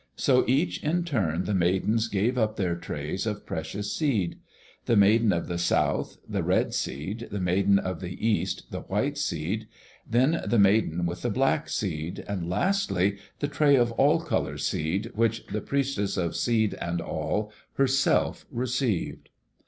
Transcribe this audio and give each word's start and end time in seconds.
So 0.15 0.43
each 0.47 0.81
in 0.83 1.03
turn 1.03 1.43
the 1.43 1.53
Maidens 1.53 2.07
gave 2.07 2.35
up 2.35 2.55
their 2.55 2.75
trays 2.75 3.27
of 3.27 3.45
precious 3.45 3.93
seed. 3.95 4.39
The 4.85 4.95
Maiden 4.95 5.31
of 5.31 5.45
the 5.45 5.59
South, 5.59 6.17
the 6.27 6.41
red 6.41 6.73
seed; 6.73 7.27
the 7.29 7.39
Maiden 7.39 7.77
of 7.77 7.99
the 8.01 8.15
East, 8.27 8.71
the 8.71 8.79
white 8.79 9.15
seed; 9.15 9.67
then 10.09 10.41
the 10.43 10.57
Maiden 10.57 11.05
with 11.05 11.21
the 11.21 11.29
black 11.29 11.69
seed, 11.69 12.25
and 12.27 12.49
lastly, 12.49 13.19
the 13.41 13.47
tray 13.47 13.75
of 13.75 13.91
all 13.91 14.19
color 14.21 14.57
seed 14.57 15.11
which 15.13 15.45
the 15.45 15.61
Priestess 15.61 16.17
of 16.17 16.35
Seed 16.35 16.73
and 16.81 16.99
All 16.99 17.53
herself 17.75 18.47
received. 18.49 19.29